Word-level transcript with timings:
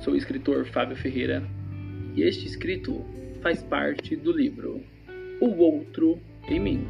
Sou 0.00 0.14
o 0.14 0.16
escritor 0.16 0.66
Fábio 0.66 0.96
Ferreira 0.96 1.42
e 2.16 2.22
este 2.22 2.46
escrito 2.46 3.04
faz 3.40 3.62
parte 3.62 4.16
do 4.16 4.32
livro 4.32 4.82
O 5.40 5.46
Outro 5.56 6.18
em 6.48 6.58
Mim 6.58 6.88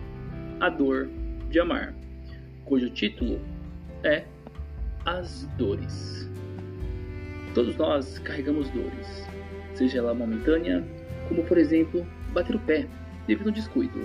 A 0.58 0.71
Dor 0.71 1.08
de 1.50 1.61
Amar, 1.61 1.95
cujo 2.64 2.89
título 2.90 3.39
é 4.02 4.25
As 5.04 5.46
Dores. 5.58 6.29
Todos 7.54 7.76
nós 7.76 8.18
carregamos 8.21 8.70
dores, 8.70 9.29
seja 9.75 9.98
ela 9.98 10.14
momentânea, 10.14 10.82
como 11.29 11.45
por 11.45 11.59
exemplo 11.59 12.06
bater 12.32 12.56
o 12.56 12.61
pé 12.61 12.86
devido 13.26 13.48
ao 13.48 13.54
descuido, 13.54 14.00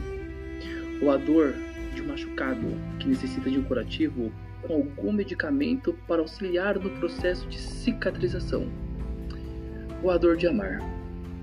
ou 1.02 1.10
a 1.10 1.18
dor 1.18 1.54
de 1.96 2.02
um 2.02 2.08
machucado 2.08 2.68
que 3.00 3.08
necessita 3.08 3.50
de 3.50 3.60
um 3.60 3.64
curativo 3.64 4.32
com 4.62 4.74
algum 4.74 5.12
medicamento 5.12 5.94
para 6.08 6.22
auxiliar 6.22 6.78
no 6.80 6.90
processo 6.92 7.48
de 7.48 7.58
cicatrização 7.58 8.68
ou 10.04 10.12
a 10.12 10.18
dor 10.18 10.38
de 10.38 10.48
amar. 10.48 10.80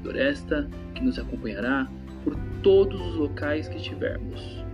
Dor 0.02 0.16
esta 0.16 0.68
que 0.94 1.02
nos 1.02 1.18
acompanhará 1.18 1.86
por 2.24 2.36
todos 2.62 3.00
os 3.00 3.16
locais 3.16 3.68
que 3.68 3.76
estivermos. 3.76 4.64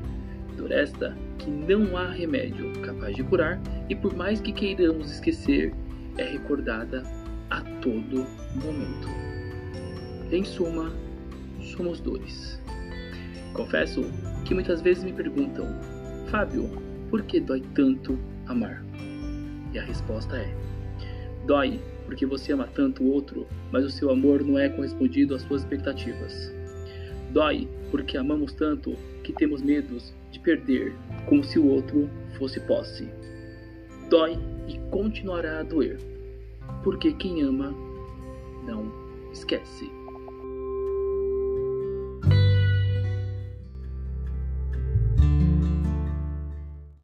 Dor 0.56 0.72
esta 0.72 1.16
que 1.38 1.50
não 1.50 1.96
há 1.96 2.10
remédio 2.10 2.72
capaz 2.82 3.16
de 3.16 3.22
curar 3.24 3.60
e 3.88 3.94
por 3.94 4.14
mais 4.14 4.40
que 4.40 4.52
queiramos 4.52 5.10
esquecer, 5.10 5.74
é 6.18 6.24
recordada 6.24 7.02
a 7.50 7.60
todo 7.80 8.26
momento. 8.54 9.08
Em 10.30 10.44
suma, 10.44 10.92
somos 11.60 12.00
dores. 12.00 12.60
Confesso 13.52 14.02
que 14.44 14.54
muitas 14.54 14.80
vezes 14.80 15.04
me 15.04 15.12
perguntam, 15.12 15.66
Fábio, 16.28 16.70
por 17.10 17.22
que 17.22 17.40
dói 17.40 17.62
tanto 17.74 18.18
amar? 18.52 18.84
E 19.72 19.78
a 19.78 19.82
resposta 19.82 20.36
é: 20.36 20.54
dói 21.46 21.80
porque 22.06 22.26
você 22.26 22.52
ama 22.52 22.68
tanto 22.74 23.02
o 23.02 23.10
outro, 23.10 23.46
mas 23.70 23.84
o 23.84 23.90
seu 23.90 24.10
amor 24.10 24.44
não 24.44 24.58
é 24.58 24.68
correspondido 24.68 25.34
às 25.34 25.42
suas 25.42 25.62
expectativas. 25.62 26.52
Dói 27.30 27.68
porque 27.90 28.16
amamos 28.16 28.52
tanto 28.52 28.94
que 29.24 29.32
temos 29.32 29.62
medos 29.62 30.12
de 30.30 30.38
perder, 30.40 30.94
como 31.26 31.42
se 31.44 31.58
o 31.58 31.66
outro 31.66 32.08
fosse 32.38 32.60
posse. 32.60 33.08
Dói 34.08 34.38
e 34.68 34.78
continuará 34.90 35.60
a 35.60 35.62
doer, 35.62 35.98
porque 36.82 37.12
quem 37.12 37.42
ama 37.42 37.74
não 38.66 38.92
esquece. 39.32 39.90